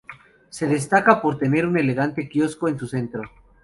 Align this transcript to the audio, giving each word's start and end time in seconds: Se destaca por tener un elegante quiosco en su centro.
Se 0.49 0.65
destaca 0.65 1.21
por 1.21 1.37
tener 1.37 1.67
un 1.67 1.77
elegante 1.77 2.27
quiosco 2.27 2.67
en 2.67 2.79
su 2.79 2.87
centro. 2.87 3.21